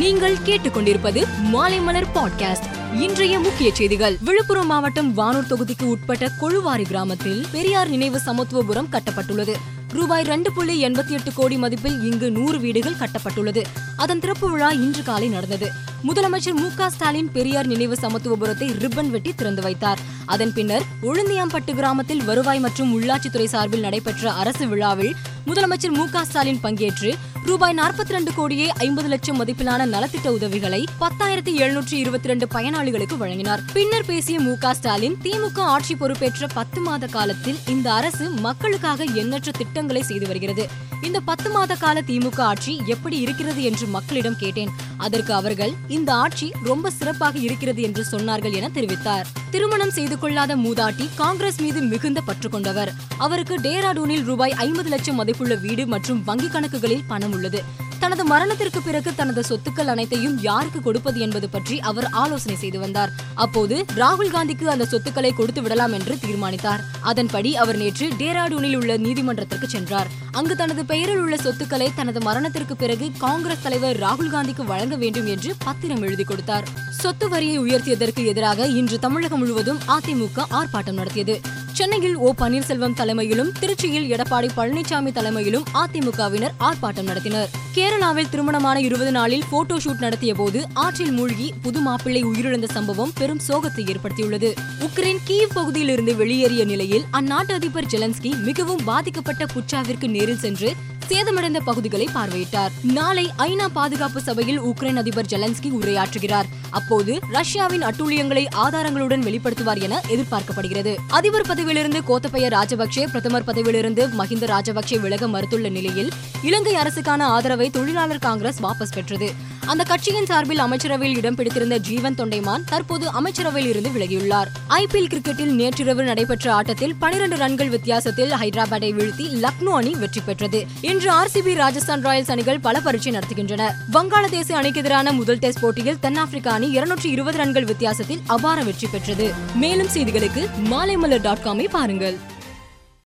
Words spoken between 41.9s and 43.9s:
திமுக ஆட்சி எப்படி இருக்கிறது என்று